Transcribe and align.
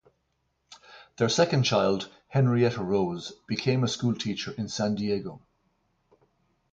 Their 1.17 1.29
second 1.29 1.61
child, 1.61 2.09
Henrietta 2.29 2.81
Rose 2.83 3.33
became 3.47 3.83
a 3.83 3.87
school 3.87 4.15
teacher 4.15 4.51
in 4.57 4.67
San 4.67 4.95
Diego. 4.95 5.43